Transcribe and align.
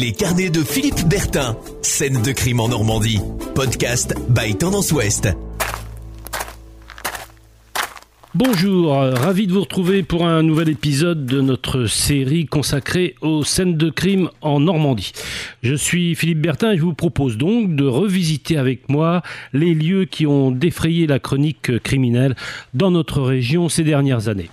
Les 0.00 0.12
carnets 0.12 0.48
de 0.48 0.62
Philippe 0.62 1.06
Bertin. 1.06 1.54
Scène 1.82 2.22
de 2.22 2.32
crime 2.32 2.60
en 2.60 2.68
Normandie. 2.68 3.20
Podcast 3.54 4.14
by 4.30 4.54
Tendance 4.56 4.90
Ouest. 4.92 5.28
Bonjour, 8.34 8.94
ravi 8.94 9.46
de 9.46 9.52
vous 9.52 9.60
retrouver 9.60 10.02
pour 10.02 10.26
un 10.26 10.42
nouvel 10.42 10.70
épisode 10.70 11.26
de 11.26 11.42
notre 11.42 11.84
série 11.84 12.46
consacrée 12.46 13.16
aux 13.20 13.44
scènes 13.44 13.76
de 13.76 13.90
crime 13.90 14.30
en 14.40 14.60
Normandie. 14.60 15.12
Je 15.62 15.74
suis 15.74 16.14
Philippe 16.14 16.40
Bertin 16.40 16.72
et 16.72 16.78
je 16.78 16.82
vous 16.82 16.94
propose 16.94 17.36
donc 17.36 17.76
de 17.76 17.84
revisiter 17.84 18.56
avec 18.56 18.88
moi 18.88 19.20
les 19.52 19.74
lieux 19.74 20.06
qui 20.06 20.26
ont 20.26 20.50
défrayé 20.50 21.06
la 21.06 21.18
chronique 21.18 21.78
criminelle 21.80 22.34
dans 22.72 22.90
notre 22.90 23.20
région 23.20 23.68
ces 23.68 23.84
dernières 23.84 24.28
années 24.28 24.48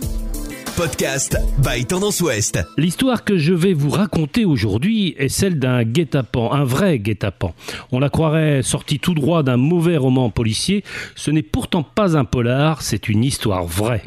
podcast 0.79 1.35
by 1.57 1.85
Tendance 1.85 2.21
Ouest. 2.21 2.57
L'histoire 2.77 3.25
que 3.25 3.37
je 3.37 3.53
vais 3.53 3.73
vous 3.73 3.89
raconter 3.89 4.45
aujourd'hui 4.45 5.13
est 5.17 5.27
celle 5.27 5.59
d'un 5.59 5.83
guet-apens, 5.83 6.53
un 6.53 6.63
vrai 6.63 6.99
guet-apens. 6.99 7.53
On 7.91 7.99
la 7.99 8.09
croirait 8.09 8.63
sortie 8.63 8.97
tout 8.97 9.13
droit 9.13 9.43
d'un 9.43 9.57
mauvais 9.57 9.97
roman 9.97 10.29
policier. 10.29 10.85
Ce 11.17 11.31
n'est 11.31 11.43
pourtant 11.43 11.83
pas 11.83 12.15
un 12.15 12.23
polar, 12.23 12.81
c'est 12.81 13.09
une 13.09 13.25
histoire 13.25 13.65
vraie. 13.65 14.03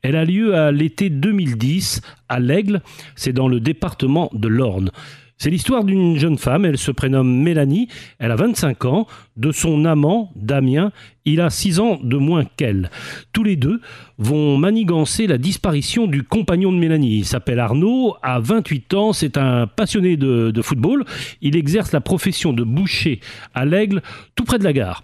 Elle 0.00 0.16
a 0.16 0.24
lieu 0.24 0.54
à 0.54 0.72
l'été 0.72 1.10
2010 1.10 2.00
à 2.30 2.40
l'Aigle, 2.40 2.80
c'est 3.16 3.34
dans 3.34 3.48
le 3.48 3.60
département 3.60 4.30
de 4.32 4.48
l'Orne. 4.48 4.92
C'est 5.36 5.50
l'histoire 5.50 5.84
d'une 5.84 6.16
jeune 6.16 6.38
femme, 6.38 6.64
elle 6.64 6.78
se 6.78 6.92
prénomme 6.92 7.42
Mélanie, 7.42 7.88
elle 8.18 8.30
a 8.30 8.36
25 8.36 8.84
ans, 8.84 9.06
de 9.36 9.50
son 9.50 9.84
amant, 9.84 10.30
Damien, 10.36 10.92
il 11.24 11.40
a 11.40 11.50
6 11.50 11.80
ans 11.80 11.98
de 12.02 12.16
moins 12.16 12.44
qu'elle. 12.44 12.90
Tous 13.32 13.42
les 13.42 13.56
deux 13.56 13.80
vont 14.16 14.56
manigancer 14.56 15.26
la 15.26 15.38
disparition 15.38 16.06
du 16.06 16.22
compagnon 16.22 16.72
de 16.72 16.78
Mélanie. 16.78 17.18
Il 17.18 17.24
s'appelle 17.24 17.58
Arnaud, 17.58 18.14
a 18.22 18.38
28 18.38 18.94
ans, 18.94 19.12
c'est 19.12 19.36
un 19.36 19.66
passionné 19.66 20.16
de, 20.16 20.52
de 20.52 20.62
football, 20.62 21.04
il 21.42 21.56
exerce 21.56 21.92
la 21.92 22.00
profession 22.00 22.52
de 22.52 22.62
boucher 22.62 23.20
à 23.54 23.64
l'Aigle, 23.64 24.02
tout 24.36 24.44
près 24.44 24.58
de 24.58 24.64
la 24.64 24.72
gare. 24.72 25.02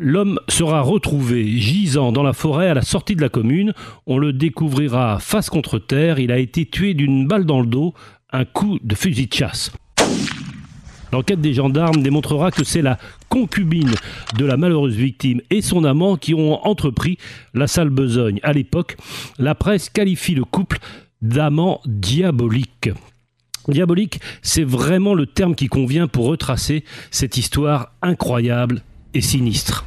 L'homme 0.00 0.38
sera 0.48 0.80
retrouvé 0.80 1.44
gisant 1.58 2.12
dans 2.12 2.22
la 2.22 2.32
forêt 2.32 2.68
à 2.68 2.74
la 2.74 2.82
sortie 2.82 3.16
de 3.16 3.20
la 3.20 3.28
commune. 3.28 3.72
On 4.06 4.16
le 4.16 4.32
découvrira 4.32 5.18
face 5.18 5.50
contre 5.50 5.80
terre. 5.80 6.20
Il 6.20 6.30
a 6.30 6.38
été 6.38 6.66
tué 6.66 6.94
d'une 6.94 7.26
balle 7.26 7.44
dans 7.44 7.60
le 7.60 7.66
dos 7.66 7.94
un 8.32 8.44
coup 8.44 8.78
de 8.82 8.94
fusil 8.94 9.26
de 9.26 9.34
chasse. 9.34 9.72
L'enquête 11.12 11.40
des 11.40 11.54
gendarmes 11.54 12.02
démontrera 12.02 12.50
que 12.50 12.64
c'est 12.64 12.82
la 12.82 12.98
concubine 13.28 13.94
de 14.36 14.44
la 14.44 14.56
malheureuse 14.56 14.94
victime 14.94 15.40
et 15.50 15.62
son 15.62 15.84
amant 15.84 16.16
qui 16.16 16.34
ont 16.34 16.66
entrepris 16.66 17.18
la 17.54 17.66
sale 17.66 17.88
besogne. 17.88 18.40
À 18.42 18.52
l'époque, 18.52 18.96
la 19.38 19.54
presse 19.54 19.88
qualifie 19.88 20.34
le 20.34 20.44
couple 20.44 20.78
d'amant 21.22 21.80
diabolique. 21.86 22.90
Diabolique, 23.68 24.20
c'est 24.42 24.64
vraiment 24.64 25.14
le 25.14 25.26
terme 25.26 25.54
qui 25.54 25.66
convient 25.66 26.08
pour 26.08 26.26
retracer 26.26 26.84
cette 27.10 27.36
histoire 27.36 27.92
incroyable 28.02 28.82
et 29.14 29.20
sinistre. 29.20 29.84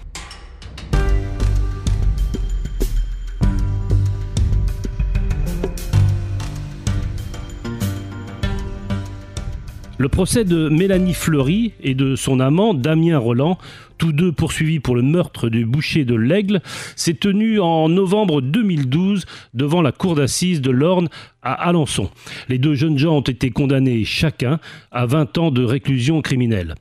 Le 10.01 10.09
procès 10.09 10.45
de 10.45 10.67
Mélanie 10.67 11.13
Fleury 11.13 11.73
et 11.83 11.93
de 11.93 12.15
son 12.15 12.39
amant 12.39 12.73
Damien 12.73 13.19
Roland, 13.19 13.59
tous 13.99 14.11
deux 14.11 14.31
poursuivis 14.31 14.79
pour 14.79 14.95
le 14.95 15.03
meurtre 15.03 15.47
du 15.47 15.63
boucher 15.63 16.05
de 16.05 16.15
l'Aigle, 16.15 16.61
s'est 16.95 17.13
tenu 17.13 17.59
en 17.59 17.87
novembre 17.87 18.41
2012 18.41 19.25
devant 19.53 19.83
la 19.83 19.91
cour 19.91 20.15
d'assises 20.15 20.59
de 20.59 20.71
l'Orne 20.71 21.07
à 21.43 21.53
Alençon. 21.53 22.09
Les 22.49 22.57
deux 22.57 22.73
jeunes 22.73 22.97
gens 22.97 23.17
ont 23.17 23.21
été 23.21 23.51
condamnés 23.51 24.03
chacun 24.03 24.59
à 24.91 25.05
20 25.05 25.37
ans 25.37 25.51
de 25.51 25.63
réclusion 25.63 26.23
criminelle. 26.23 26.73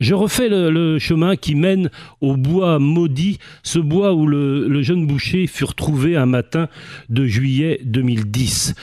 Je 0.00 0.14
refais 0.14 0.48
le, 0.48 0.98
chemin 0.98 1.36
qui 1.36 1.54
mène 1.54 1.90
au 2.22 2.38
bois 2.38 2.78
maudit, 2.78 3.38
ce 3.62 3.78
bois 3.78 4.14
où 4.14 4.26
le, 4.26 4.80
jeune 4.80 5.06
boucher 5.06 5.46
fut 5.46 5.64
retrouvé 5.64 6.16
un 6.16 6.24
matin 6.24 6.68
de 7.10 7.26
juillet 7.26 7.80
2010. 7.84 8.74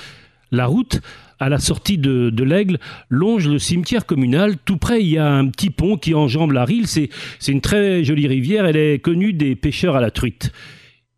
La 0.52 0.68
route 0.68 1.02
à 1.40 1.50
la 1.50 1.60
sortie 1.60 1.98
de, 1.98 2.44
l'Aigle, 2.44 2.80
longe 3.10 3.48
le 3.48 3.60
cimetière 3.60 4.06
communal. 4.06 4.56
Tout 4.66 4.78
près, 4.78 5.02
il 5.02 5.10
y 5.10 5.18
a 5.18 5.32
un 5.32 5.48
petit 5.48 5.70
pont 5.70 5.98
qui 5.98 6.14
enjambe 6.14 6.52
la 6.52 6.66
Rille. 6.66 6.88
C'est, 6.88 7.10
une 7.48 7.62
très 7.62 8.04
jolie 8.04 8.28
rivière. 8.28 8.66
Elle 8.66 8.78
est 8.78 9.00
connue 9.00 9.34
des 9.34 9.56
pêcheurs 9.56 9.96
à 9.96 10.02
la 10.02 10.12
truite. 10.12 10.52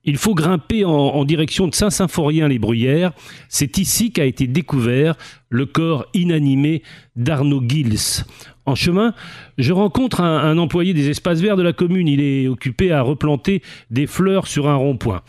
Il 0.06 0.18
faut 0.18 0.34
grimper 0.34 0.86
en, 0.86 1.24
direction 1.26 1.68
de 1.68 1.76
Saint-Symphorien-les-Bruyères. 1.76 3.12
C'est 3.50 3.78
ici 3.78 4.12
qu'a 4.12 4.26
été 4.26 4.48
découvert 4.48 5.16
le 5.50 5.66
corps 5.66 6.08
inanimé 6.14 6.84
d'Arnaud 7.16 7.62
Gils. 7.68 8.26
En 8.66 8.76
chemin, 8.76 9.14
je 9.58 9.74
rencontre 9.74 10.22
un, 10.22 10.38
un 10.38 10.58
employé 10.58 10.94
des 10.94 11.10
espaces 11.10 11.42
verts 11.42 11.58
de 11.58 11.64
la 11.64 11.74
commune. 11.74 12.08
Il 12.08 12.22
est 12.22 12.48
occupé 12.48 12.92
à 12.92 13.02
replanter 13.02 13.62
des 13.92 14.08
fleurs 14.08 14.48
sur 14.48 14.70
un 14.70 14.76
rond-point. 14.76 15.22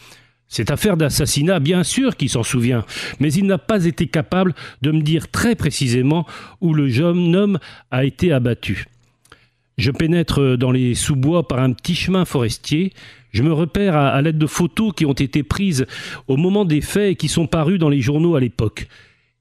Cette 0.51 0.73
affaire 0.73 0.97
d'assassinat, 0.97 1.61
bien 1.61 1.85
sûr 1.85 2.17
qu'il 2.17 2.29
s'en 2.29 2.43
souvient, 2.43 2.85
mais 3.21 3.33
il 3.33 3.47
n'a 3.47 3.57
pas 3.57 3.85
été 3.85 4.09
capable 4.09 4.53
de 4.83 4.91
me 4.91 5.01
dire 5.01 5.31
très 5.31 5.55
précisément 5.55 6.27
où 6.61 6.75
le 6.75 6.89
jeune 6.89 7.37
homme 7.37 7.61
a 7.93 8.05
été 8.05 8.33
abattu. 8.33 8.87
Je 9.79 9.93
pénètre 9.93 10.59
dans 10.59 10.73
les 10.73 10.97
sous-bois 10.97 11.47
par 11.47 11.61
un 11.61 11.73
petit 11.73 11.95
chemin 11.95 12.25
forestier. 12.25 12.93
Je 13.31 13.45
me 13.45 13.53
repère 13.53 13.97
à, 13.97 14.21
l'aide 14.21 14.39
de 14.39 14.47
photos 14.49 14.93
qui 14.95 15.07
ont 15.07 15.13
été 15.13 15.45
prises 15.45 15.87
au 16.27 16.37
moment 16.37 16.65
des 16.65 16.81
faits 16.81 17.13
et 17.13 17.15
qui 17.15 17.29
sont 17.29 17.47
parues 17.47 17.79
dans 17.79 17.89
les 17.89 18.01
journaux 18.01 18.35
à 18.35 18.41
l'époque. 18.41 18.89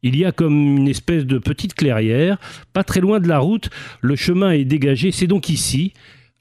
Il 0.03 0.16
y 0.16 0.25
a 0.25 0.31
comme 0.31 0.78
une 0.78 0.88
espèce 0.88 1.25
de 1.25 1.40
petite 1.40 1.74
clairière, 1.74 2.38
pas 2.72 2.84
très 2.84 3.02
loin 3.02 3.19
de 3.19 3.28
la 3.28 3.40
route, 3.40 3.72
le 4.00 4.16
chemin 4.16 4.52
est 4.52 4.64
dégagé, 4.64 5.12
c'est 5.12 5.28
donc 5.28 5.50
ici, 5.50 5.92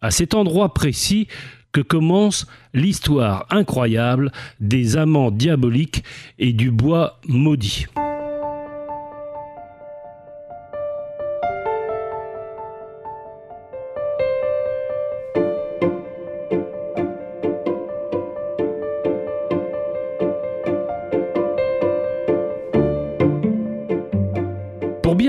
à 0.01 0.11
cet 0.11 0.35
endroit 0.35 0.75
précis, 0.75 1.27
que 1.73 1.81
commence 1.81 2.47
l'histoire 2.75 3.47
incroyable 3.51 4.33
des 4.61 4.97
amants 4.97 5.31
diaboliques 5.31 6.05
et 6.39 6.53
du 6.53 6.71
bois 6.71 7.19
maudit. 7.27 7.87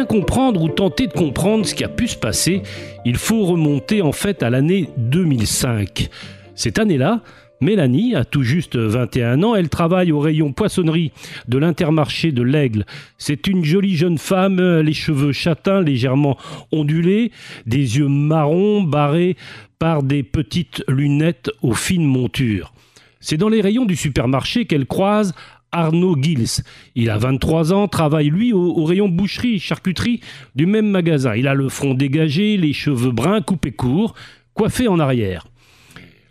Comprendre 0.05 0.61
ou 0.61 0.69
tenter 0.69 1.07
de 1.07 1.13
comprendre 1.13 1.65
ce 1.65 1.75
qui 1.75 1.83
a 1.83 1.89
pu 1.89 2.07
se 2.07 2.17
passer, 2.17 2.61
il 3.05 3.17
faut 3.17 3.45
remonter 3.45 4.01
en 4.01 4.11
fait 4.11 4.43
à 4.43 4.49
l'année 4.49 4.89
2005. 4.97 6.09
Cette 6.55 6.79
année-là, 6.79 7.21
Mélanie 7.61 8.15
a 8.15 8.23
tout 8.23 8.43
juste 8.43 8.77
21 8.77 9.43
ans, 9.43 9.55
elle 9.55 9.69
travaille 9.69 10.11
au 10.11 10.19
rayon 10.19 10.53
poissonnerie 10.53 11.11
de 11.47 11.57
l'intermarché 11.57 12.31
de 12.31 12.41
l'Aigle. 12.41 12.85
C'est 13.17 13.47
une 13.47 13.65
jolie 13.65 13.97
jeune 13.97 14.17
femme, 14.17 14.61
les 14.79 14.93
cheveux 14.93 15.33
châtains 15.33 15.81
légèrement 15.81 16.37
ondulés, 16.71 17.31
des 17.66 17.97
yeux 17.97 18.07
marrons 18.07 18.81
barrés 18.83 19.35
par 19.77 20.03
des 20.03 20.23
petites 20.23 20.83
lunettes 20.87 21.51
aux 21.61 21.73
fines 21.73 22.05
montures. 22.05 22.73
C'est 23.19 23.37
dans 23.37 23.49
les 23.49 23.61
rayons 23.61 23.85
du 23.85 23.97
supermarché 23.97 24.66
qu'elle 24.66 24.85
croise 24.85 25.33
Arnaud 25.72 26.16
Gils. 26.22 26.63
Il 26.96 27.09
a 27.09 27.18
23 27.18 27.74
ans, 27.74 27.88
travaille 27.88 28.30
lui 28.30 28.53
au, 28.53 28.84
rayon 28.84 29.07
boucherie, 29.07 29.59
charcuterie 29.59 30.22
du 30.56 30.66
même 30.66 30.90
magasin. 30.90 31.35
Il 31.35 31.47
a 31.47 31.53
le 31.53 31.69
front 31.69 31.94
dégagé, 31.94 32.57
les 32.57 32.74
cheveux 32.74 33.12
bruns 33.12 33.41
coupés 33.41 33.72
courts, 33.72 34.16
coiffés 34.53 34.88
en 34.88 35.00
arrière. 35.00 35.47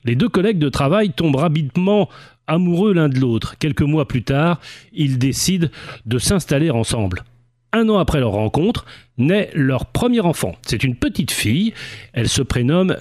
Les 0.04 0.15
deux 0.15 0.28
collègues 0.28 0.59
de 0.59 0.69
travail 0.69 1.12
tombent 1.12 1.37
rapidement 1.37 2.09
amoureux 2.47 2.94
l'un 2.94 3.09
de 3.09 3.19
l'autre. 3.19 3.57
Quelques 3.59 3.83
mois 3.83 4.09
plus 4.09 4.22
tard, 4.22 4.60
ils 4.92 5.18
décident 5.18 5.68
de 6.07 6.18
s'installer 6.18 6.71
ensemble. 6.71 7.24
Un 7.72 7.89
an 7.91 7.98
après 7.98 8.21
leur 8.21 8.33
rencontre, 8.33 8.86
naît 9.18 9.51
leur 9.54 9.86
premier 9.86 10.21
enfant. 10.21 10.57
C'est 10.62 10.84
une 10.84 10.97
petite 10.97 11.30
fille, 11.30 11.74
elle 12.15 12.28
se 12.28 12.41
prénomme 12.41 12.97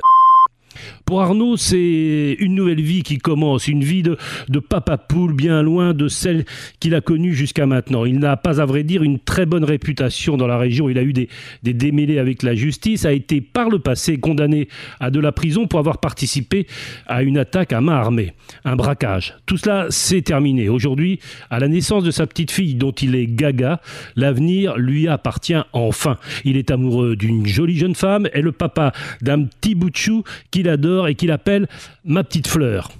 pour 1.05 1.21
Arnaud, 1.21 1.57
c'est 1.57 2.35
une 2.39 2.55
nouvelle 2.55 2.81
vie 2.81 3.03
qui 3.03 3.17
commence, 3.17 3.67
une 3.67 3.83
vie 3.83 4.03
de, 4.03 4.17
papa 4.59 4.97
poule 4.97 5.33
bien 5.33 5.61
loin 5.61 5.93
de 5.93 6.07
celle 6.07 6.45
qu'il 6.79 6.95
a 6.95 7.01
connue 7.01 7.33
jusqu'à 7.33 7.65
maintenant. 7.65 8.05
Il 8.05 8.19
n'a 8.19 8.35
pas, 8.37 8.59
à 8.59 8.65
vrai 8.65 8.83
dire, 8.83 9.03
une 9.03 9.19
très 9.19 9.45
bonne 9.45 9.63
réputation 9.63 10.35
dans 10.37 10.47
la 10.47 10.57
région. 10.57 10.89
Il 10.89 10.97
a 10.97 11.03
eu 11.03 11.13
des, 11.13 11.29
des 11.63 11.73
démêlés 11.73 12.19
avec 12.19 12.43
la 12.43 12.55
justice, 12.55 13.05
a 13.05 13.13
été 13.13 13.41
par 13.41 13.69
le 13.69 13.79
passé 13.79 14.19
condamné 14.19 14.67
à 14.99 15.11
de 15.11 15.19
la 15.19 15.31
prison 15.31 15.67
pour 15.67 15.79
avoir 15.79 15.99
participé 15.99 16.67
à 17.05 17.23
une 17.23 17.37
attaque 17.37 17.73
à 17.73 17.81
main 17.81 17.93
armée, 17.93 18.33
un 18.65 18.75
braquage. 18.75 19.35
Tout 19.45 19.57
cela, 19.57 19.87
c'est 19.89 20.21
terminé. 20.21 20.69
Aujourd'hui, 20.69 21.19
à 21.49 21.59
la 21.59 21.67
naissance 21.67 22.03
de 22.03 22.11
sa 22.11 22.27
petite 22.27 22.51
fille, 22.51 22.75
dont 22.75 22.91
il 22.91 23.15
est 23.15 23.27
gaga, 23.27 23.81
l'avenir 24.15 24.77
lui 24.77 25.07
appartient 25.07 25.55
enfin. 25.73 26.17
Il 26.43 26.57
est 26.57 26.71
amoureux 26.71 27.15
d'une 27.15 27.45
jolie 27.45 27.77
jeune 27.77 27.95
femme 27.95 28.27
et 28.33 28.41
le 28.41 28.51
papa 28.51 28.91
d'un 29.21 29.43
petit 29.43 29.75
bout 29.75 29.89
de 29.89 29.95
chou 29.95 30.23
qu'il 30.51 30.66
adore 30.69 31.07
et 31.07 31.15
qu'il 31.15 31.31
appelle 31.31 31.67
ma 32.03 32.23
petite 32.23 32.47
fleur. 32.47 32.91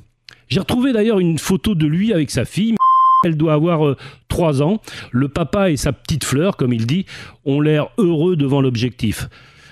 J'ai 0.49 0.59
retrouvé 0.59 0.93
d'ailleurs 0.93 1.19
une 1.19 1.39
photo 1.39 1.75
de 1.75 1.85
lui 1.85 2.13
avec 2.13 2.31
sa 2.31 2.45
fille 2.45 2.75
elle 3.23 3.37
doit 3.37 3.53
avoir 3.53 3.95
3 4.27 4.61
ans. 4.61 4.81
Le 5.11 5.27
papa 5.27 5.71
et 5.71 5.77
sa 5.77 5.93
petite 5.93 6.23
fleur, 6.23 6.57
comme 6.57 6.73
il 6.73 6.85
dit, 6.85 7.05
ont 7.45 7.61
l'air 7.61 7.89
heureux 7.97 8.35
devant 8.35 8.61
l'objectif. 8.61 9.27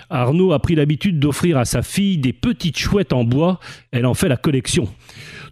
Arnaud 0.08 0.52
a 0.52 0.60
pris 0.60 0.76
l'habitude 0.76 1.18
d'offrir 1.18 1.58
à 1.58 1.64
sa 1.64 1.82
fille 1.82 2.18
des 2.18 2.32
petites 2.32 2.78
chouettes 2.78 3.12
en 3.12 3.24
bois, 3.24 3.58
elle 3.90 4.06
en 4.06 4.14
fait 4.14 4.28
la 4.28 4.36
collection. 4.36 4.88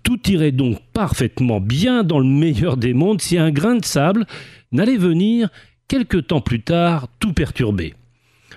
Tout 0.05 0.31
irait 0.31 0.52
donc 0.52 0.79
parfaitement 0.93 1.61
bien 1.61 2.05
dans 2.05 2.20
le 2.20 2.26
meilleur 2.26 2.76
des 2.76 2.94
mondes 2.94 3.20
si 3.20 3.37
un 3.37 3.50
grain 3.50 3.76
de 3.76 3.85
sable 3.85 4.26
n'allait 4.70 4.97
venir 4.97 5.49
quelque 5.88 6.19
temps 6.19 6.40
plus 6.40 6.61
tard 6.61 7.08
tout 7.19 7.32
perturber. 7.32 7.94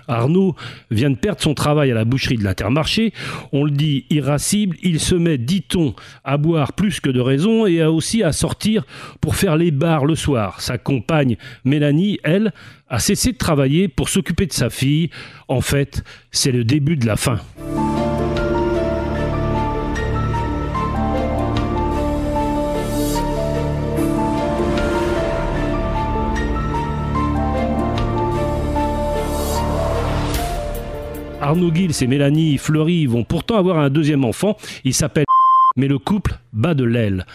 Arnaud 0.08 0.56
vient 0.92 1.10
de 1.10 1.16
perdre 1.16 1.42
son 1.42 1.54
travail 1.54 1.92
à 1.92 1.96
la 1.96 2.06
boucherie 2.06 2.38
de 2.38 2.44
l'Intermarché. 2.44 3.14
On 3.52 3.64
le 3.64 3.72
dit 3.72 4.06
irascible, 4.10 4.78
il 4.84 5.00
se 5.00 5.16
met, 5.16 5.38
dit-on, 5.38 5.94
à 6.24 6.38
boire 6.38 6.74
plus 6.74 7.00
que 7.00 7.10
de 7.10 7.20
raison 7.20 7.66
et 7.66 7.82
a 7.82 7.92
aussi 7.92 8.24
à 8.24 8.32
sortir 8.32 8.86
pour 9.22 9.36
faire 9.36 9.58
les 9.58 9.72
bars 9.72 10.06
le 10.06 10.16
soir. 10.16 10.62
Sa 10.62 10.78
compagne 10.78 11.38
Mélanie, 11.66 12.20
elle, 12.24 12.54
a 12.90 13.00
cessé 13.00 13.32
de 13.32 13.38
travailler 13.38 13.88
pour 13.88 14.10
s'occuper 14.10 14.46
de 14.46 14.54
sa 14.54 14.70
fille. 14.70 15.10
En 15.48 15.62
fait, 15.62 16.04
c'est 16.32 16.52
le 16.52 16.64
début 16.64 16.96
de 16.96 17.06
la 17.06 17.16
fin. 17.16 17.40
Arnaud 31.48 31.74
Gilles 31.74 32.04
et 32.04 32.08
Mélanie 32.08 32.58
Fleury 32.58 33.06
vont 33.06 33.24
pourtant 33.24 33.56
avoir 33.56 33.80
un 33.80 33.90
deuxième 33.90 34.26
enfant. 34.26 34.58
Il 34.84 34.94
s'appelle 34.94 35.24
mais 35.78 35.88
le 35.88 35.98
couple 35.98 36.38
bat 36.52 36.74
de 36.74 36.84
l'aile. 36.84 37.26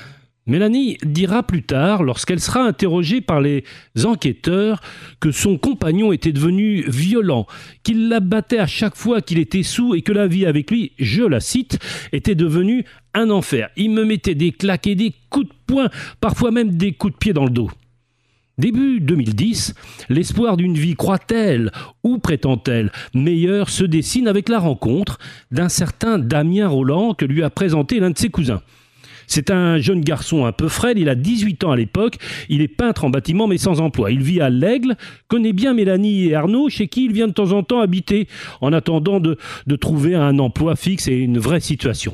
Mélanie 0.46 0.98
dira 1.02 1.42
plus 1.42 1.62
tard, 1.62 2.02
lorsqu'elle 2.02 2.40
sera 2.40 2.60
interrogée 2.60 3.22
par 3.22 3.40
les 3.40 3.64
enquêteurs, 4.04 4.82
que 5.18 5.30
son 5.30 5.56
compagnon 5.56 6.12
était 6.12 6.32
devenu 6.32 6.84
violent, 6.86 7.46
qu'il 7.84 8.10
la 8.10 8.20
battait 8.20 8.58
à 8.58 8.66
chaque 8.66 8.96
fois 8.96 9.22
qu'il 9.22 9.38
était 9.38 9.62
sous 9.62 9.94
et 9.94 10.02
que 10.02 10.12
la 10.12 10.26
vie 10.26 10.44
avec 10.44 10.70
lui, 10.70 10.92
je 10.98 11.22
la 11.22 11.40
cite, 11.40 11.78
était 12.12 12.34
devenue 12.34 12.84
un 13.14 13.30
enfer. 13.30 13.70
Il 13.76 13.92
me 13.92 14.04
mettait 14.04 14.34
des 14.34 14.52
claques 14.52 14.88
et 14.88 14.94
des 14.94 15.14
coups 15.30 15.48
de 15.48 15.54
poing, 15.66 15.88
parfois 16.20 16.50
même 16.50 16.76
des 16.76 16.92
coups 16.92 17.14
de 17.14 17.18
pied 17.18 17.32
dans 17.32 17.44
le 17.44 17.50
dos. 17.50 17.70
Début 18.58 19.00
2010, 19.00 19.74
l'espoir 20.10 20.58
d'une 20.58 20.74
vie 20.74 20.94
croit-elle 20.94 21.72
ou 22.04 22.18
prétend-elle 22.18 22.92
meilleure 23.14 23.70
se 23.70 23.82
dessine 23.82 24.28
avec 24.28 24.50
la 24.50 24.58
rencontre 24.58 25.18
d'un 25.50 25.70
certain 25.70 26.18
Damien 26.18 26.68
Roland 26.68 27.14
que 27.14 27.24
lui 27.24 27.42
a 27.42 27.48
présenté 27.48 27.98
l'un 27.98 28.10
de 28.10 28.18
ses 28.18 28.28
cousins. 28.28 28.60
C'est 29.26 29.50
un 29.50 29.78
jeune 29.78 30.02
garçon 30.02 30.44
un 30.44 30.52
peu 30.52 30.68
frêle, 30.68 30.98
il 30.98 31.08
a 31.08 31.14
18 31.14 31.64
ans 31.64 31.70
à 31.70 31.76
l'époque, 31.76 32.18
il 32.50 32.60
est 32.60 32.68
peintre 32.68 33.04
en 33.04 33.10
bâtiment 33.10 33.46
mais 33.46 33.56
sans 33.56 33.80
emploi. 33.80 34.10
Il 34.10 34.22
vit 34.22 34.42
à 34.42 34.50
l'Aigle, 34.50 34.96
connaît 35.28 35.54
bien 35.54 35.72
Mélanie 35.72 36.26
et 36.26 36.34
Arnaud, 36.34 36.68
chez 36.68 36.88
qui 36.88 37.06
il 37.06 37.12
vient 37.14 37.28
de 37.28 37.32
temps 37.32 37.52
en 37.52 37.62
temps 37.62 37.80
habiter, 37.80 38.28
en 38.60 38.74
attendant 38.74 39.18
de, 39.18 39.38
de 39.66 39.76
trouver 39.76 40.14
un 40.14 40.38
emploi 40.38 40.76
fixe 40.76 41.08
et 41.08 41.14
une 41.14 41.38
vraie 41.38 41.60
situation. 41.60 42.12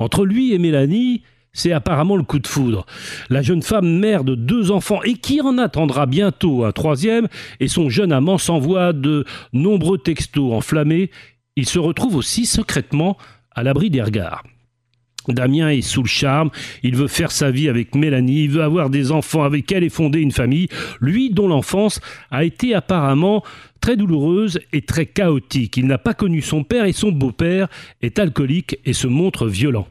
Entre 0.00 0.24
lui 0.26 0.52
et 0.52 0.58
Mélanie, 0.58 1.22
c'est 1.52 1.72
apparemment 1.72 2.16
le 2.16 2.22
coup 2.22 2.38
de 2.38 2.46
foudre. 2.46 2.86
La 3.28 3.42
jeune 3.42 3.62
femme 3.62 3.98
mère 3.98 4.24
de 4.24 4.34
deux 4.34 4.70
enfants 4.70 5.02
et 5.02 5.14
qui 5.14 5.40
en 5.40 5.58
attendra 5.58 6.06
bientôt 6.06 6.64
un 6.64 6.72
troisième 6.72 7.28
et 7.60 7.68
son 7.68 7.90
jeune 7.90 8.12
amant 8.12 8.38
s'envoie 8.38 8.92
de 8.92 9.24
nombreux 9.52 9.98
textos 9.98 10.52
enflammés. 10.52 11.10
Il 11.56 11.66
se 11.66 11.78
retrouve 11.78 12.16
aussi 12.16 12.46
secrètement 12.46 13.18
à 13.54 13.62
l'abri 13.62 13.90
des 13.90 14.02
regards. 14.02 14.42
Damien 15.28 15.68
est 15.68 15.82
sous 15.82 16.02
le 16.02 16.08
charme, 16.08 16.50
il 16.82 16.96
veut 16.96 17.06
faire 17.06 17.30
sa 17.30 17.52
vie 17.52 17.68
avec 17.68 17.94
Mélanie, 17.94 18.44
il 18.44 18.50
veut 18.50 18.62
avoir 18.62 18.90
des 18.90 19.12
enfants 19.12 19.44
avec 19.44 19.70
elle 19.70 19.84
et 19.84 19.88
fonder 19.88 20.18
une 20.18 20.32
famille, 20.32 20.68
lui 21.00 21.30
dont 21.30 21.46
l'enfance 21.46 22.00
a 22.32 22.42
été 22.42 22.74
apparemment 22.74 23.44
très 23.80 23.96
douloureuse 23.96 24.58
et 24.72 24.82
très 24.82 25.06
chaotique. 25.06 25.76
Il 25.76 25.86
n'a 25.86 25.98
pas 25.98 26.14
connu 26.14 26.42
son 26.42 26.64
père 26.64 26.86
et 26.86 26.92
son 26.92 27.12
beau-père 27.12 27.68
est 28.00 28.18
alcoolique 28.18 28.78
et 28.84 28.92
se 28.92 29.06
montre 29.06 29.46
violent. 29.46 29.86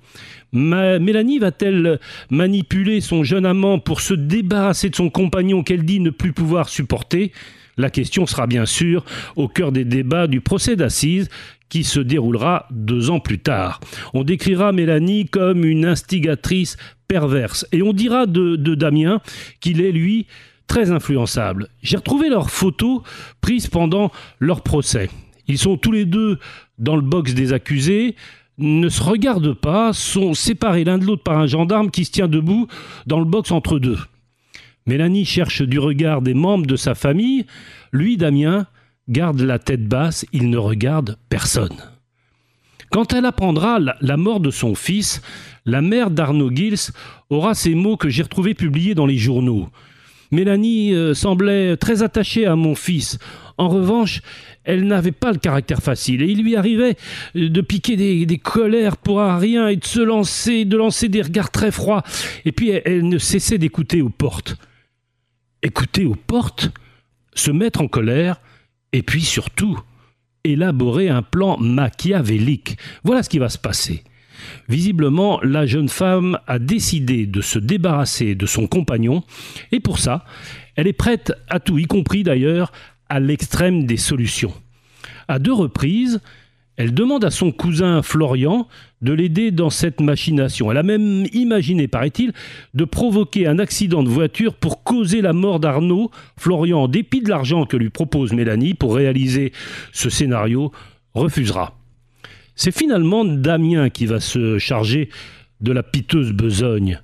Mélanie 0.53 1.39
va-t-elle 1.39 1.99
manipuler 2.29 3.01
son 3.01 3.23
jeune 3.23 3.45
amant 3.45 3.79
pour 3.79 4.01
se 4.01 4.13
débarrasser 4.13 4.89
de 4.89 4.95
son 4.95 5.09
compagnon 5.09 5.63
qu'elle 5.63 5.85
dit 5.85 5.99
ne 5.99 6.09
plus 6.09 6.33
pouvoir 6.33 6.69
supporter? 6.69 7.31
La 7.77 7.89
question 7.89 8.25
sera 8.25 8.47
bien 8.47 8.65
sûr 8.65 9.05
au 9.35 9.47
cœur 9.47 9.71
des 9.71 9.85
débats 9.85 10.27
du 10.27 10.41
procès 10.41 10.75
d'assises 10.75 11.29
qui 11.69 11.85
se 11.85 12.01
déroulera 12.01 12.67
deux 12.69 13.09
ans 13.09 13.21
plus 13.21 13.39
tard. 13.39 13.79
On 14.13 14.23
décrira 14.23 14.73
Mélanie 14.73 15.25
comme 15.25 15.63
une 15.63 15.85
instigatrice 15.85 16.75
perverse 17.07 17.65
et 17.71 17.81
on 17.81 17.93
dira 17.93 18.25
de, 18.25 18.55
Damien 18.75 19.21
qu'il 19.61 19.79
est, 19.79 19.93
lui, 19.93 20.27
très 20.67 20.91
influençable. 20.91 21.69
J'ai 21.81 21.95
retrouvé 21.95 22.29
leurs 22.29 22.49
photos 22.49 23.01
prises 23.39 23.67
pendant 23.67 24.11
leur 24.39 24.61
procès. 24.61 25.09
Ils 25.47 25.57
sont 25.57 25.77
tous 25.77 25.93
les 25.93 26.05
deux 26.05 26.39
dans 26.77 26.97
le 26.97 27.01
box 27.01 27.33
des 27.33 27.53
accusés, 27.53 28.15
ne 28.61 28.89
se 28.89 29.03
regardent 29.03 29.53
pas, 29.53 29.93
sont 29.93 30.33
séparés 30.33 30.83
l'un 30.83 30.97
de 30.97 31.05
l'autre 31.05 31.23
par 31.23 31.37
un 31.37 31.47
gendarme 31.47 31.91
qui 31.91 32.05
se 32.05 32.11
tient 32.11 32.27
debout 32.27 32.67
dans 33.07 33.19
le 33.19 33.25
box 33.25 33.51
entre 33.51 33.79
deux. 33.79 33.97
Mélanie 34.85 35.25
cherche 35.25 35.61
du 35.61 35.79
regard 35.79 36.21
des 36.21 36.33
membres 36.33 36.65
de 36.65 36.75
sa 36.75 36.95
famille, 36.95 37.45
lui, 37.91 38.17
Damien, 38.17 38.65
garde 39.09 39.41
la 39.41 39.59
tête 39.59 39.87
basse, 39.87 40.25
il 40.33 40.49
ne 40.49 40.57
regarde 40.57 41.17
personne. 41.29 41.77
Quand 42.89 43.13
elle 43.13 43.25
apprendra 43.25 43.79
la 43.79 44.17
mort 44.17 44.39
de 44.39 44.51
son 44.51 44.75
fils, 44.75 45.21
la 45.65 45.81
mère 45.81 46.11
d'Arnaud 46.11 46.53
Gils 46.53 46.91
aura 47.29 47.53
ces 47.53 47.75
mots 47.75 47.97
que 47.97 48.09
j'ai 48.09 48.23
retrouvés 48.23 48.53
publiés 48.53 48.95
dans 48.95 49.05
les 49.05 49.17
journaux. 49.17 49.69
Mélanie 50.31 50.93
euh, 50.93 51.13
semblait 51.13 51.75
très 51.77 52.03
attachée 52.03 52.45
à 52.45 52.55
mon 52.55 52.75
fils. 52.75 53.19
En 53.57 53.69
revanche, 53.69 54.21
elle 54.63 54.85
n'avait 54.85 55.11
pas 55.11 55.31
le 55.31 55.37
caractère 55.37 55.81
facile 55.81 56.21
et 56.21 56.27
il 56.27 56.43
lui 56.43 56.55
arrivait 56.55 56.95
de 57.35 57.61
piquer 57.61 57.95
des, 58.25 58.37
colères 58.37 58.97
pour 58.97 59.19
rien 59.19 59.67
et 59.67 59.75
de 59.75 59.85
se 59.85 59.99
lancer, 59.99 60.65
de 60.65 60.77
lancer 60.77 61.09
des 61.09 61.21
regards 61.21 61.51
très 61.51 61.71
froids. 61.71 62.03
Et 62.45 62.51
puis 62.51 62.69
elle, 62.69 63.07
ne 63.07 63.17
cessait 63.17 63.57
d'écouter 63.57 64.01
aux 64.01 64.09
portes. 64.09 64.55
Écouter 65.61 66.05
aux 66.05 66.15
portes, 66.15 66.71
se 67.35 67.51
mettre 67.51 67.81
en 67.81 67.87
colère 67.87 68.41
et 68.93 69.03
puis 69.03 69.21
surtout 69.21 69.79
élaborer 70.43 71.09
un 71.09 71.21
plan 71.21 71.57
machiavélique. 71.57 72.77
Voilà 73.03 73.23
ce 73.23 73.29
qui 73.29 73.39
va 73.39 73.49
se 73.49 73.59
passer. 73.59 74.03
Visiblement, 74.69 75.39
la 75.41 75.65
jeune 75.65 75.89
femme 75.89 76.39
a 76.47 76.59
décidé 76.59 77.25
de 77.25 77.41
se 77.41 77.59
débarrasser 77.59 78.35
de 78.35 78.45
son 78.45 78.67
compagnon, 78.67 79.23
et 79.71 79.79
pour 79.79 79.99
ça, 79.99 80.25
elle 80.75 80.87
est 80.87 80.93
prête 80.93 81.33
à 81.49 81.59
tout, 81.59 81.77
y 81.77 81.85
compris 81.85 82.23
d'ailleurs 82.23 82.71
à 83.09 83.19
l'extrême 83.19 83.85
des 83.85 83.97
solutions. 83.97 84.53
À 85.27 85.39
deux 85.39 85.53
reprises, 85.53 86.21
elle 86.77 86.93
demande 86.93 87.25
à 87.25 87.29
son 87.29 87.51
cousin 87.51 88.01
Florian 88.01 88.67
de 89.01 89.13
l'aider 89.13 89.51
dans 89.51 89.69
cette 89.69 89.99
machination. 89.99 90.71
Elle 90.71 90.77
a 90.77 90.83
même 90.83 91.25
imaginé, 91.33 91.87
paraît-il, 91.87 92.33
de 92.73 92.85
provoquer 92.85 93.45
un 93.45 93.59
accident 93.59 94.03
de 94.03 94.09
voiture 94.09 94.53
pour 94.53 94.83
causer 94.83 95.21
la 95.21 95.33
mort 95.33 95.59
d'Arnaud. 95.59 96.09
Florian, 96.37 96.83
en 96.83 96.87
dépit 96.87 97.21
de 97.21 97.29
l'argent 97.29 97.65
que 97.65 97.77
lui 97.77 97.89
propose 97.89 98.33
Mélanie 98.33 98.73
pour 98.73 98.95
réaliser 98.95 99.51
ce 99.91 100.09
scénario, 100.09 100.71
refusera. 101.13 101.80
C'est 102.55 102.75
finalement 102.75 103.25
Damien 103.25 103.89
qui 103.89 104.05
va 104.05 104.19
se 104.19 104.57
charger 104.57 105.09
de 105.61 105.71
la 105.71 105.83
piteuse 105.83 106.31
besogne. 106.31 106.99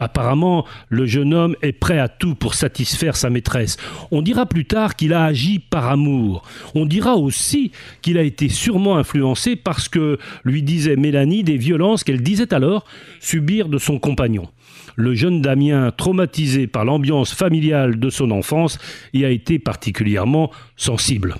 Apparemment, 0.00 0.64
le 0.88 1.04
jeune 1.04 1.34
homme 1.34 1.54
est 1.60 1.72
prêt 1.72 1.98
à 1.98 2.08
tout 2.08 2.34
pour 2.34 2.54
satisfaire 2.54 3.16
sa 3.16 3.28
maîtresse. 3.28 3.76
On 4.10 4.22
dira 4.22 4.46
plus 4.46 4.64
tard 4.64 4.96
qu'il 4.96 5.12
a 5.12 5.24
agi 5.24 5.58
par 5.58 5.88
amour. 5.88 6.42
On 6.74 6.86
dira 6.86 7.16
aussi 7.16 7.70
qu'il 8.00 8.16
a 8.16 8.22
été 8.22 8.48
sûrement 8.48 8.96
influencé 8.96 9.56
parce 9.56 9.90
que 9.90 10.18
lui 10.42 10.62
disait 10.62 10.96
Mélanie 10.96 11.44
des 11.44 11.58
violences 11.58 12.02
qu'elle 12.02 12.22
disait 12.22 12.54
alors 12.54 12.86
subir 13.20 13.68
de 13.68 13.76
son 13.76 13.98
compagnon. 13.98 14.48
Le 14.96 15.14
jeune 15.14 15.42
Damien, 15.42 15.92
traumatisé 15.94 16.66
par 16.66 16.86
l'ambiance 16.86 17.34
familiale 17.34 18.00
de 18.00 18.10
son 18.10 18.30
enfance, 18.30 18.78
y 19.12 19.26
a 19.26 19.30
été 19.30 19.58
particulièrement 19.58 20.50
sensible. 20.76 21.36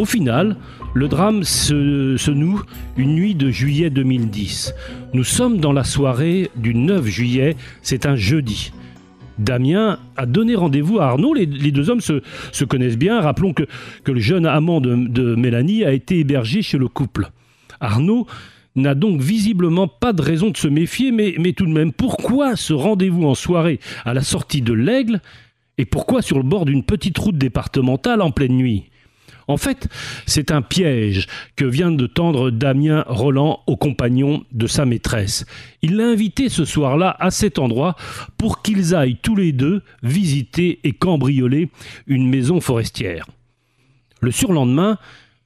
Au 0.00 0.06
final, 0.06 0.56
le 0.94 1.08
drame 1.08 1.44
se, 1.44 2.30
noue 2.30 2.62
une 2.96 3.14
nuit 3.14 3.34
de 3.34 3.50
juillet 3.50 3.90
2010. 3.90 4.74
Nous 5.12 5.24
sommes 5.24 5.58
dans 5.58 5.74
la 5.74 5.84
soirée 5.84 6.50
du 6.56 6.74
9 6.74 7.04
juillet, 7.04 7.54
c'est 7.82 8.06
un 8.06 8.16
jeudi. 8.16 8.72
Damien 9.38 9.98
a 10.16 10.24
donné 10.24 10.54
rendez-vous 10.54 11.00
à 11.00 11.08
Arnaud. 11.08 11.34
Les, 11.34 11.44
deux 11.44 11.90
hommes 11.90 12.00
se, 12.00 12.64
connaissent 12.64 12.96
bien. 12.96 13.20
Rappelons 13.20 13.52
que, 13.52 13.64
le 14.06 14.20
jeune 14.20 14.46
amant 14.46 14.80
de, 14.80 15.34
Mélanie 15.34 15.84
a 15.84 15.92
été 15.92 16.18
hébergé 16.18 16.62
chez 16.62 16.78
le 16.78 16.88
couple. 16.88 17.28
Arnaud 17.78 18.26
n'a 18.76 18.94
donc 18.94 19.20
visiblement 19.20 19.86
pas 19.86 20.14
de 20.14 20.22
raison 20.22 20.48
de 20.48 20.56
se 20.56 20.68
méfier, 20.68 21.12
mais, 21.12 21.34
mais 21.38 21.52
tout 21.52 21.66
de 21.66 21.72
même, 21.72 21.92
pourquoi 21.92 22.56
ce 22.56 22.72
rendez-vous 22.72 23.26
en 23.26 23.34
soirée 23.34 23.80
à 24.06 24.14
la 24.14 24.22
sortie 24.22 24.62
de 24.62 24.72
l'Aigle 24.72 25.20
et 25.76 25.84
pourquoi 25.84 26.22
sur 26.22 26.38
le 26.38 26.44
bord 26.44 26.64
d'une 26.64 26.84
petite 26.84 27.18
route 27.18 27.36
départementale 27.36 28.22
en 28.22 28.30
pleine 28.30 28.56
nuit? 28.56 28.89
En 29.48 29.56
fait, 29.56 29.88
c'est 30.26 30.50
un 30.50 30.62
piège 30.62 31.26
que 31.56 31.64
vient 31.64 31.90
de 31.90 32.06
tendre 32.06 32.50
Damien 32.50 33.04
Roland 33.06 33.60
au 33.66 33.76
compagnon 33.76 34.44
de 34.52 34.66
sa 34.66 34.86
maîtresse. 34.86 35.46
Il 35.82 35.96
l'a 35.96 36.06
invité 36.06 36.48
ce 36.48 36.64
soir-là 36.64 37.16
à 37.18 37.30
cet 37.30 37.58
endroit 37.58 37.96
pour 38.38 38.62
qu'ils 38.62 38.94
aillent 38.94 39.18
tous 39.20 39.36
les 39.36 39.52
deux 39.52 39.82
visiter 40.02 40.80
et 40.84 40.92
cambrioler 40.92 41.68
une 42.06 42.28
maison 42.28 42.60
forestière. 42.60 43.26
Le 44.20 44.30
surlendemain, 44.30 44.98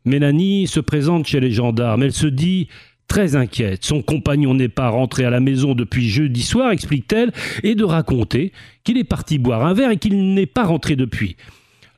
Mélanie 0.04 0.66
se 0.66 0.80
présente 0.80 1.26
chez 1.26 1.40
les 1.40 1.52
gendarmes. 1.52 2.02
Elle 2.02 2.12
se 2.12 2.26
dit 2.26 2.68
très 3.08 3.36
inquiète. 3.36 3.84
Son 3.84 4.02
compagnon 4.02 4.54
n'est 4.54 4.68
pas 4.68 4.88
rentré 4.88 5.24
à 5.24 5.30
la 5.30 5.40
maison 5.40 5.74
depuis 5.74 6.08
jeudi 6.08 6.42
soir, 6.42 6.70
explique-t-elle, 6.70 7.32
et 7.62 7.74
de 7.74 7.84
raconter 7.84 8.52
qu'il 8.82 8.98
est 8.98 9.04
parti 9.04 9.38
boire 9.38 9.64
un 9.64 9.74
verre 9.74 9.90
et 9.90 9.96
qu'il 9.96 10.34
n'est 10.34 10.46
pas 10.46 10.64
rentré 10.64 10.96
depuis. 10.96 11.36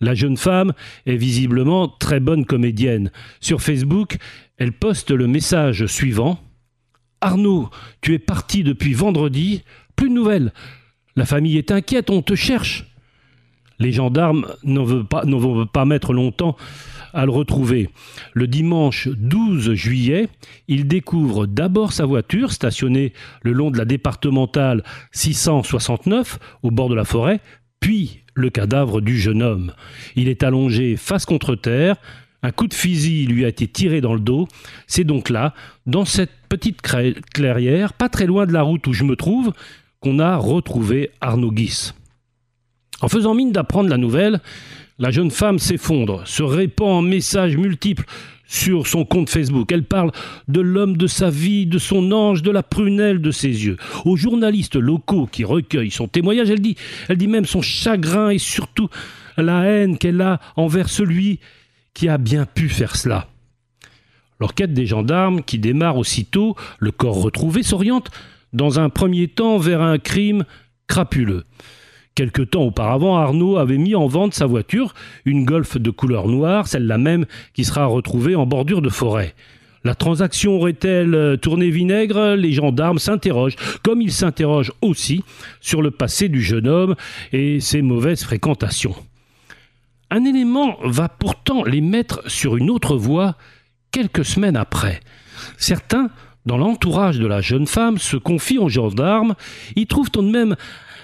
La 0.00 0.14
jeune 0.14 0.36
femme 0.36 0.72
est 1.06 1.16
visiblement 1.16 1.88
très 1.88 2.20
bonne 2.20 2.44
comédienne. 2.44 3.10
Sur 3.40 3.62
Facebook, 3.62 4.18
elle 4.58 4.72
poste 4.72 5.10
le 5.10 5.26
message 5.26 5.86
suivant. 5.86 6.38
Arnaud, 7.20 7.70
tu 8.02 8.14
es 8.14 8.18
parti 8.18 8.62
depuis 8.62 8.92
vendredi, 8.92 9.62
plus 9.96 10.08
de 10.08 10.14
nouvelles. 10.14 10.52
La 11.16 11.24
famille 11.24 11.56
est 11.56 11.70
inquiète, 11.70 12.10
on 12.10 12.22
te 12.22 12.34
cherche. 12.34 12.84
Les 13.78 13.92
gendarmes 13.92 14.46
n'en 14.64 14.84
vont 14.84 15.04
pas, 15.04 15.24
pas 15.72 15.84
mettre 15.84 16.12
longtemps 16.12 16.56
à 17.12 17.24
le 17.24 17.30
retrouver. 17.30 17.88
Le 18.34 18.46
dimanche 18.46 19.08
12 19.08 19.72
juillet, 19.72 20.28
il 20.68 20.86
découvre 20.86 21.46
d'abord 21.46 21.92
sa 21.92 22.04
voiture 22.04 22.52
stationnée 22.52 23.14
le 23.42 23.52
long 23.52 23.70
de 23.70 23.78
la 23.78 23.86
départementale 23.86 24.84
669 25.12 26.38
au 26.62 26.70
bord 26.70 26.90
de 26.90 26.94
la 26.94 27.04
forêt, 27.04 27.40
puis 27.80 28.22
le 28.36 28.50
cadavre 28.50 29.00
du 29.00 29.18
jeune 29.18 29.42
homme. 29.42 29.72
Il 30.14 30.28
est 30.28 30.44
allongé 30.44 30.96
face 30.96 31.24
contre 31.24 31.56
terre, 31.56 31.96
un 32.42 32.52
coup 32.52 32.68
de 32.68 32.74
fusil 32.74 33.26
lui 33.26 33.44
a 33.44 33.48
été 33.48 33.66
tiré 33.66 34.00
dans 34.00 34.14
le 34.14 34.20
dos. 34.20 34.46
C'est 34.86 35.04
donc 35.04 35.30
là, 35.30 35.54
dans 35.86 36.04
cette 36.04 36.30
petite 36.48 36.80
clairière, 36.80 37.92
pas 37.94 38.08
très 38.08 38.26
loin 38.26 38.46
de 38.46 38.52
la 38.52 38.62
route 38.62 38.86
où 38.86 38.92
je 38.92 39.04
me 39.04 39.16
trouve, 39.16 39.52
qu'on 40.00 40.20
a 40.20 40.36
retrouvé 40.36 41.10
Arnaud 41.20 41.50
Guis. 41.50 41.92
En 43.00 43.08
faisant 43.08 43.34
mine 43.34 43.52
d'apprendre 43.52 43.88
la 43.88 43.96
nouvelle, 43.96 44.40
la 44.98 45.10
jeune 45.10 45.30
femme 45.30 45.58
s'effondre, 45.58 46.26
se 46.26 46.42
répand 46.42 46.88
en 46.88 47.02
messages 47.02 47.56
multiples 47.56 48.04
sur 48.46 48.86
son 48.86 49.04
compte 49.04 49.28
Facebook. 49.28 49.70
Elle 49.72 49.84
parle 49.84 50.12
de 50.48 50.60
l'homme 50.60 50.96
de 50.96 51.06
sa 51.06 51.30
vie, 51.30 51.66
de 51.66 51.78
son 51.78 52.12
ange, 52.12 52.42
de 52.42 52.50
la 52.50 52.62
prunelle 52.62 53.20
de 53.20 53.30
ses 53.30 53.48
yeux. 53.66 53.76
Aux 54.04 54.16
journalistes 54.16 54.76
locaux 54.76 55.26
qui 55.26 55.44
recueillent 55.44 55.90
son 55.90 56.08
témoignage, 56.08 56.50
elle 56.50 56.60
dit, 56.60 56.76
même 57.26 57.46
son 57.46 57.62
chagrin 57.62 58.30
et 58.30 58.38
surtout 58.38 58.88
la 59.36 59.64
haine 59.64 59.98
qu'elle 59.98 60.20
a 60.20 60.40
envers 60.56 60.88
celui 60.88 61.40
qui 61.92 62.08
a 62.08 62.18
bien 62.18 62.46
pu 62.46 62.68
faire 62.68 62.96
cela. 62.96 63.28
L'enquête 64.38 64.74
des 64.74 64.86
gendarmes, 64.86 65.42
qui 65.42 65.58
démarre 65.58 65.96
aussitôt, 65.96 66.56
le 66.78 66.90
corps 66.90 67.22
retrouvé, 67.22 67.62
s'oriente 67.62 68.10
dans 68.52 68.78
un 68.78 68.90
premier 68.90 69.28
temps 69.28 69.56
vers 69.58 69.80
un 69.80 69.98
crime 69.98 70.44
crapuleux. 70.86 71.44
Quelque 72.16 72.40
temps 72.40 72.62
auparavant, 72.62 73.18
Arnaud 73.18 73.58
avait 73.58 73.76
mis 73.76 73.94
en 73.94 74.06
vente 74.06 74.32
sa 74.32 74.46
voiture, 74.46 74.94
une 75.26 75.44
Golf 75.44 75.76
de 75.76 75.90
couleur 75.90 76.28
noire, 76.28 76.66
celle-là 76.66 76.96
même 76.96 77.26
qui 77.52 77.62
sera 77.62 77.84
retrouvée 77.84 78.34
en 78.34 78.46
bordure 78.46 78.80
de 78.80 78.88
forêt. 78.88 79.34
La 79.84 79.94
transaction 79.94 80.54
aurait-elle 80.54 81.14
euh, 81.14 81.36
tourné 81.36 81.68
vinaigre? 81.68 82.34
Les 82.34 82.52
gendarmes 82.52 82.98
s'interrogent, 82.98 83.56
comme 83.84 84.00
ils 84.00 84.12
s'interrogent 84.12 84.72
aussi 84.80 85.24
sur 85.60 85.82
le 85.82 85.90
passé 85.90 86.30
du 86.30 86.40
jeune 86.40 86.66
homme 86.66 86.94
et 87.34 87.60
ses 87.60 87.82
mauvaises 87.82 88.24
fréquentations. 88.24 88.96
Un 90.10 90.24
élément 90.24 90.78
va 90.84 91.10
pourtant 91.10 91.64
les 91.64 91.82
mettre 91.82 92.22
sur 92.30 92.56
une 92.56 92.70
autre 92.70 92.96
voie 92.96 93.36
quelques 93.92 94.24
semaines 94.24 94.56
après. 94.56 95.00
Certains, 95.58 96.08
dans 96.46 96.56
l'entourage 96.56 97.18
de 97.18 97.26
la 97.26 97.42
jeune 97.42 97.66
femme, 97.66 97.98
se 97.98 98.16
confient 98.16 98.58
aux 98.58 98.70
gendarmes, 98.70 99.34
y 99.74 99.86
trouvent 99.86 100.10
tout 100.10 100.22
de 100.22 100.30
même 100.30 100.56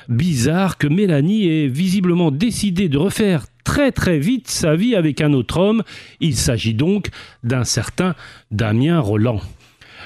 bizarre 0.08 0.78
que 0.78 0.86
Mélanie 0.86 1.48
ait 1.48 1.68
visiblement 1.68 2.30
décidé 2.30 2.88
de 2.88 2.98
refaire 2.98 3.46
très 3.64 3.92
très 3.92 4.18
vite 4.18 4.48
sa 4.48 4.74
vie 4.76 4.94
avec 4.94 5.20
un 5.20 5.32
autre 5.32 5.58
homme. 5.58 5.82
Il 6.20 6.36
s'agit 6.36 6.74
donc 6.74 7.08
d'un 7.42 7.64
certain 7.64 8.14
Damien 8.50 9.00
Roland. 9.00 9.40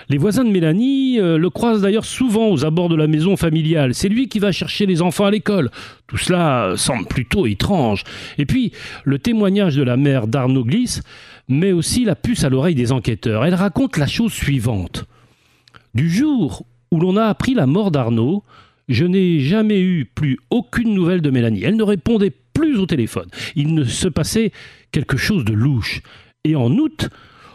Les 0.09 0.19
voisins 0.19 0.45
de 0.45 0.50
Mélanie 0.50 1.19
euh, 1.19 1.37
le 1.37 1.50
croisent 1.50 1.83
d'ailleurs 1.83 2.05
souvent 2.05 2.49
aux 2.50 2.65
abords 2.65 2.88
de 2.88 2.95
la 2.95 3.09
maison 3.09 3.37
familiale. 3.37 3.93
C'est 3.93 4.09
lui 4.09 4.29
qui 4.29 4.38
va 4.38 4.53
chercher 4.53 4.87
les 4.87 5.03
enfants 5.03 5.25
à 5.25 5.31
l'école. 5.31 5.71
Tout 6.07 6.17
cela 6.17 6.75
semble 6.76 7.07
plutôt 7.07 7.47
étrange. 7.47 8.05
Et 8.38 8.47
puis, 8.47 8.73
le 9.05 9.19
témoignage 9.19 9.75
de 9.75 9.83
la 9.83 9.97
mère 9.97 10.29
d'Arnaud 10.29 10.65
Glisse 10.65 11.03
met 11.49 11.73
aussi 11.73 12.05
la 12.05 12.15
puce 12.15 12.45
à 12.45 12.49
l'oreille 12.49 12.76
des 12.76 12.93
enquêteurs. 12.93 13.45
Elle 13.45 13.55
raconte 13.55 13.97
la 13.97 14.07
chose 14.07 14.33
suivante. 14.33 15.07
Du 15.95 16.09
jour 16.09 16.65
où 16.93 17.00
l'on 17.00 17.17
a 17.17 17.25
appris 17.25 17.55
la 17.55 17.67
mort 17.67 17.91
d'Arnaud, 17.91 18.45
je 18.88 19.05
n'ai 19.05 19.40
jamais 19.40 19.81
eu 19.81 20.05
plus 20.05 20.38
aucune 20.50 20.95
nouvelle 20.95 21.21
de 21.21 21.31
Mélanie. 21.31 21.64
Elle 21.64 21.76
ne 21.76 21.83
répondait 21.83 22.33
plus 22.55 22.78
au 22.78 22.87
téléphone. 22.87 23.28
Il 23.55 23.75
ne 23.75 23.85
se 23.85 24.09
passait 24.09 24.52
quelque 24.93 25.16
chose 25.16 25.45
de 25.45 25.52
louche. 25.52 26.00
Et 26.45 26.55
en 26.55 26.71
août, 26.71 27.09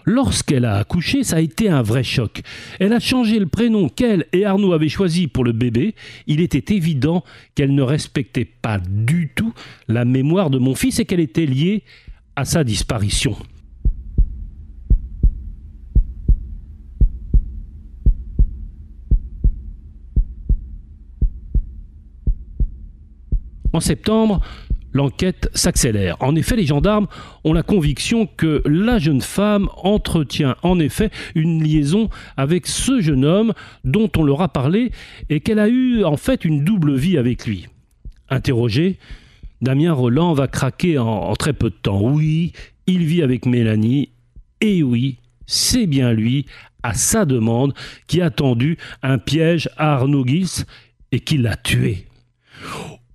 lorsqu'elle 0.05 0.65
a 0.65 0.77
accouché, 0.77 1.23
ça 1.23 1.37
a 1.37 1.41
été 1.41 1.69
un 1.69 1.81
vrai 1.81 2.03
choc. 2.03 2.41
Elle 2.79 2.93
a 2.93 2.99
changé 2.99 3.39
le 3.39 3.47
prénom 3.47 3.87
qu'elle 3.89 4.25
et 4.33 4.45
Arnaud 4.45 4.73
avaient 4.73 4.89
choisi 4.89 5.27
pour 5.27 5.43
le 5.43 5.53
bébé. 5.53 5.95
Il 6.27 6.41
était 6.41 6.75
évident 6.75 7.23
qu'elle 7.55 7.73
ne 7.73 7.81
respectait 7.81 8.45
pas 8.45 8.79
du 8.79 9.31
tout 9.33 9.53
la 9.87 10.05
mémoire 10.05 10.49
de 10.49 10.59
mon 10.59 10.75
fils 10.75 10.99
et 10.99 11.05
qu'elle 11.05 11.19
était 11.19 11.45
liée 11.45 11.83
à 12.35 12.45
sa 12.45 12.63
disparition. 12.63 13.35
En 23.73 23.79
septembre, 23.79 24.41
l'enquête 24.93 25.49
s'accélère. 25.53 26.17
En 26.19 26.35
effet, 26.35 26.55
les 26.55 26.65
gendarmes 26.65 27.07
ont 27.43 27.53
la 27.53 27.63
conviction 27.63 28.27
que 28.27 28.61
la 28.65 28.99
jeune 28.99 29.21
femme 29.21 29.69
entretient 29.77 30.55
en 30.63 30.79
effet 30.79 31.09
une 31.35 31.63
liaison 31.63 32.09
avec 32.37 32.67
ce 32.67 33.01
jeune 33.01 33.25
homme 33.25 33.53
dont 33.83 34.09
on 34.17 34.23
leur 34.23 34.41
a 34.41 34.49
parlé 34.49 34.91
et 35.29 35.39
qu'elle 35.39 35.59
a 35.59 35.69
eu 35.69 36.03
en 36.03 36.17
fait 36.17 36.45
une 36.45 36.63
double 36.63 36.95
vie 36.95 37.17
avec 37.17 37.45
lui. 37.45 37.67
Interrogé, 38.29 38.97
Damien 39.61 39.93
Roland 39.93 40.33
va 40.33 40.47
craquer 40.47 40.97
en, 40.97 41.33
très 41.35 41.53
peu 41.53 41.69
de 41.69 41.75
temps. 41.75 42.01
Oui, 42.01 42.53
il 42.87 43.05
vit 43.05 43.21
avec 43.21 43.45
Mélanie 43.45 44.09
et 44.59 44.83
oui, 44.83 45.17
c'est 45.45 45.87
bien 45.87 46.13
lui, 46.13 46.45
à 46.83 46.93
sa 46.93 47.25
demande, 47.25 47.73
qui 48.07 48.21
a 48.21 48.29
tendu 48.29 48.77
un 49.03 49.17
piège 49.17 49.69
à 49.77 49.93
Arnaud 49.93 50.25
Guis 50.25 50.63
et 51.11 51.19
qui 51.19 51.37
l'a 51.37 51.55
tué. 51.55 52.07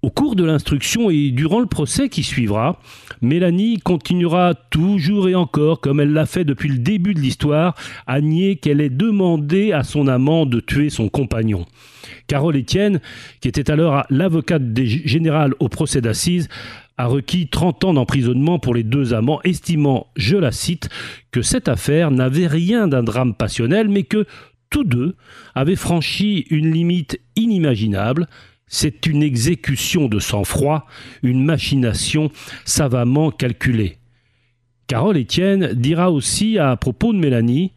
Au 0.06 0.10
cours 0.10 0.36
de 0.36 0.44
l'instruction 0.44 1.10
et 1.10 1.32
durant 1.32 1.58
le 1.58 1.66
procès 1.66 2.08
qui 2.08 2.22
suivra, 2.22 2.78
Mélanie 3.22 3.80
continuera 3.80 4.54
toujours 4.54 5.28
et 5.28 5.34
encore, 5.34 5.80
comme 5.80 5.98
elle 5.98 6.12
l'a 6.12 6.26
fait 6.26 6.44
depuis 6.44 6.68
le 6.68 6.78
début 6.78 7.12
de 7.12 7.18
l'histoire, 7.18 7.74
à 8.06 8.20
nier 8.20 8.54
qu'elle 8.54 8.80
ait 8.80 8.88
demandé 8.88 9.72
à 9.72 9.82
son 9.82 10.06
amant 10.06 10.46
de 10.46 10.60
tuer 10.60 10.90
son 10.90 11.08
compagnon. 11.08 11.66
Carole 12.28 12.56
Etienne, 12.56 13.00
qui 13.40 13.48
était 13.48 13.68
alors 13.68 14.04
l'avocate 14.08 14.62
générale 14.76 15.54
au 15.58 15.68
procès 15.68 16.00
d'assises, 16.00 16.48
a 16.98 17.06
requis 17.06 17.48
30 17.48 17.82
ans 17.82 17.94
d'emprisonnement 17.94 18.60
pour 18.60 18.76
les 18.76 18.84
deux 18.84 19.12
amants, 19.12 19.40
estimant, 19.42 20.06
je 20.14 20.36
la 20.36 20.52
cite, 20.52 20.88
que 21.32 21.42
cette 21.42 21.66
affaire 21.66 22.12
n'avait 22.12 22.46
rien 22.46 22.86
d'un 22.86 23.02
drame 23.02 23.34
passionnel, 23.34 23.88
mais 23.88 24.04
que 24.04 24.24
tous 24.70 24.84
deux 24.84 25.16
avaient 25.56 25.74
franchi 25.74 26.46
une 26.50 26.70
limite 26.70 27.18
inimaginable, 27.34 28.28
c'est 28.66 29.06
une 29.06 29.22
exécution 29.22 30.08
de 30.08 30.18
sang-froid, 30.18 30.86
une 31.22 31.44
machination 31.44 32.30
savamment 32.64 33.30
calculée. 33.30 33.98
Carole 34.86 35.18
Etienne 35.18 35.72
dira 35.74 36.10
aussi 36.10 36.58
à 36.58 36.76
propos 36.76 37.12
de 37.12 37.18
Mélanie 37.18 37.72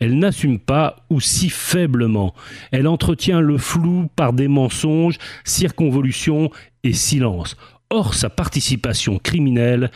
elle 0.00 0.18
n'assume 0.18 0.58
pas 0.58 1.06
ou 1.08 1.20
si 1.20 1.48
faiblement. 1.48 2.34
Elle 2.72 2.88
entretient 2.88 3.40
le 3.40 3.58
flou 3.58 4.08
par 4.16 4.32
des 4.32 4.48
mensonges, 4.48 5.18
circonvolutions 5.44 6.50
et 6.82 6.92
silence. 6.92 7.56
Or, 7.90 8.14
sa 8.14 8.28
participation 8.28 9.18
criminelle 9.18 9.90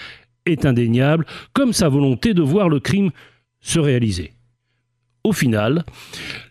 est 0.46 0.64
indéniable, 0.64 1.26
comme 1.52 1.72
sa 1.72 1.88
volonté 1.88 2.32
de 2.32 2.42
voir 2.42 2.68
le 2.68 2.80
crime 2.80 3.10
se 3.60 3.78
réaliser. 3.78 4.32
Au 5.24 5.32
final, 5.32 5.84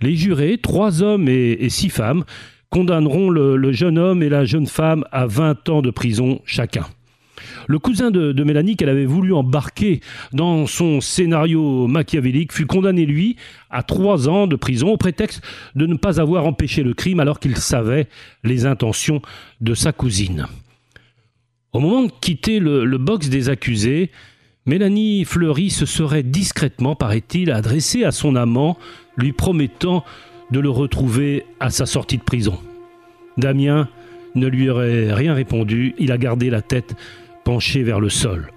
les 0.01 0.15
jurés, 0.15 0.59
trois 0.61 1.01
hommes 1.01 1.29
et, 1.29 1.69
six 1.69 1.89
femmes, 1.89 2.25
condamneront 2.69 3.29
le, 3.29 3.71
jeune 3.71 3.97
homme 3.97 4.23
et 4.23 4.29
la 4.29 4.45
jeune 4.45 4.67
femme 4.67 5.05
à 5.11 5.25
20 5.25 5.69
ans 5.69 5.81
de 5.81 5.91
prison 5.91 6.41
chacun. 6.45 6.85
Le 7.67 7.79
cousin 7.79 8.11
de, 8.11 8.43
Mélanie, 8.43 8.75
qu'elle 8.75 8.89
avait 8.89 9.05
voulu 9.05 9.33
embarquer 9.33 9.99
dans 10.33 10.65
son 10.67 11.01
scénario 11.01 11.87
machiavélique, 11.87 12.53
fut 12.53 12.65
condamné, 12.65 13.05
lui, 13.05 13.35
à 13.69 13.83
trois 13.83 14.29
ans 14.29 14.47
de 14.47 14.55
prison 14.55 14.89
au 14.89 14.97
prétexte 14.97 15.41
de 15.75 15.85
ne 15.85 15.95
pas 15.95 16.19
avoir 16.19 16.45
empêché 16.45 16.83
le 16.83 16.93
crime 16.93 17.19
alors 17.19 17.39
qu'il 17.39 17.57
savait 17.57 18.07
les 18.43 18.65
intentions 18.65 19.21
de 19.61 19.73
sa 19.73 19.91
cousine. 19.91 20.47
Au 21.73 21.79
moment 21.79 22.03
de 22.03 22.11
quitter 22.21 22.59
le, 22.59 22.85
le 22.85 22.97
box 22.97 23.29
des 23.29 23.49
accusés, 23.49 24.11
Mélanie 24.65 25.23
Fleury 25.23 25.69
se 25.69 25.85
serait 25.85 26.23
discrètement, 26.23 26.95
paraît-il, 26.95 27.51
adressée 27.51 28.03
à 28.03 28.11
son 28.11 28.35
amant, 28.35 28.77
lui 29.15 29.31
promettant 29.31 30.03
de 30.51 30.59
le 30.59 30.69
retrouver 30.69 31.45
à 31.59 31.69
sa 31.69 31.85
sortie 31.85 32.17
de 32.17 32.23
prison. 32.23 32.57
Damien 33.37 33.87
ne 34.35 34.47
lui 34.47 34.69
aurait 34.69 35.13
rien 35.13 35.33
répondu, 35.33 35.95
il 35.97 36.11
a 36.11 36.17
gardé 36.17 36.49
la 36.49 36.61
tête 36.61 36.95
penchée 37.43 37.83
vers 37.83 37.99
le 37.99 38.09
sol. 38.09 38.51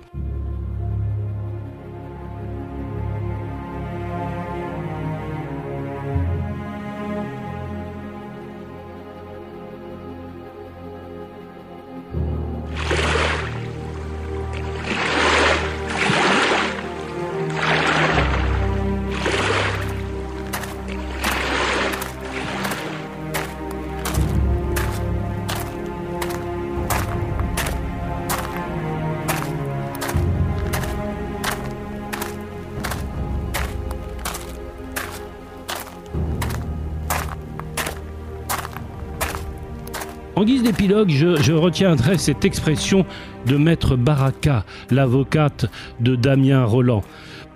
En 40.40 40.44
guise 40.44 40.62
d'épilogue, 40.62 41.10
je, 41.10 41.52
retiendrai 41.52 42.16
cette 42.16 42.46
expression 42.46 43.04
de 43.46 43.58
maître 43.58 43.94
Baraka, 43.94 44.64
l'avocate 44.90 45.66
de 46.00 46.16
Damien 46.16 46.64
Roland. 46.64 47.04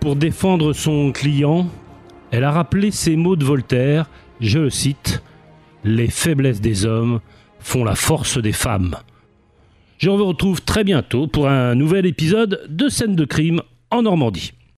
Pour 0.00 0.16
défendre 0.16 0.74
son 0.74 1.10
client, 1.10 1.66
elle 2.30 2.44
a 2.44 2.50
rappelé 2.50 2.90
ces 2.90 3.16
mots 3.16 3.36
de 3.36 3.44
Voltaire, 3.46 4.10
je 4.38 4.58
le 4.58 4.68
cite, 4.68 5.22
Les 5.82 6.08
faiblesses 6.08 6.60
des 6.60 6.84
hommes 6.84 7.20
font 7.58 7.84
la 7.84 7.94
force 7.94 8.36
des 8.36 8.52
femmes. 8.52 8.96
Je 9.96 10.10
vous 10.10 10.26
retrouve 10.26 10.60
très 10.60 10.84
bientôt 10.84 11.26
pour 11.26 11.48
un 11.48 11.74
nouvel 11.74 12.04
épisode 12.04 12.66
de 12.68 12.90
Scène 12.90 13.16
de 13.16 13.24
crime 13.24 13.62
en 13.90 14.02
Normandie. 14.02 14.52